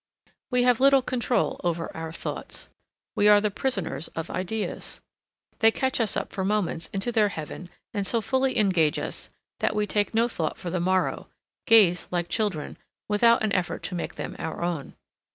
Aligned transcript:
We 0.49 0.63
have 0.63 0.79
little 0.79 1.03
control 1.03 1.61
over 1.63 1.95
our 1.95 2.11
thoughts. 2.11 2.69
We 3.15 3.27
are 3.29 3.39
the 3.39 3.51
prisoners 3.51 4.07
of 4.15 4.31
ideas. 4.31 4.99
They 5.59 5.69
catch 5.69 5.99
us 5.99 6.17
up 6.17 6.33
for 6.33 6.43
moments 6.43 6.87
into 6.91 7.11
their 7.11 7.29
heaven 7.29 7.69
and 7.93 8.07
so 8.07 8.19
fully 8.19 8.57
engage 8.57 8.97
us 8.97 9.29
that 9.59 9.75
we 9.75 9.85
take 9.85 10.15
no 10.15 10.27
thought 10.27 10.57
for 10.57 10.71
the 10.71 10.79
morrow, 10.79 11.27
gaze 11.67 12.07
like 12.09 12.29
children, 12.29 12.79
without 13.07 13.43
an 13.43 13.53
effort 13.53 13.83
to 13.83 13.93
make 13.93 14.15
them 14.15 14.35
our 14.39 14.63
own. 14.63 14.95